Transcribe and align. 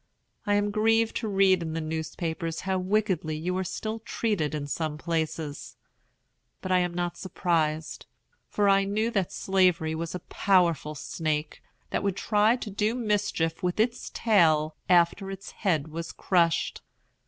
I 0.47 0.55
am 0.55 0.71
grieved 0.71 1.15
to 1.17 1.27
read 1.27 1.61
in 1.61 1.73
the 1.73 1.79
newspapers 1.79 2.61
how 2.61 2.79
wickedly 2.79 3.37
you 3.37 3.55
are 3.59 3.63
still 3.63 3.99
treated 3.99 4.55
in 4.55 4.65
some 4.65 4.97
places; 4.97 5.75
but 6.59 6.71
I 6.71 6.79
am 6.79 6.91
not 6.91 7.17
surprised, 7.17 8.07
for 8.49 8.67
I 8.67 8.83
knew 8.83 9.11
that 9.11 9.31
Slavery 9.31 9.93
was 9.93 10.15
a 10.15 10.19
powerful 10.25 10.95
snake, 10.95 11.61
that 11.91 12.01
would 12.01 12.15
try 12.17 12.55
to 12.55 12.71
do 12.71 12.95
mischief 12.95 13.61
with 13.61 13.79
its 13.79 14.09
tail 14.11 14.75
after 14.89 15.29
its 15.29 15.51
head 15.51 15.89
was 15.89 16.11
crushed. 16.11 16.81